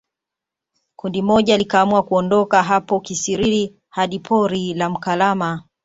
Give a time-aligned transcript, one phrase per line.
[0.95, 5.63] Kundi moja likaamua kuondoka hapo Kisiriri hadi pori la Mkalama